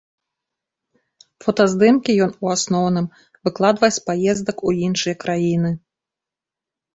[1.43, 3.05] Фотаздымкі ён у асноўным
[3.49, 5.71] выкладвае з паездак у іншыя краіны.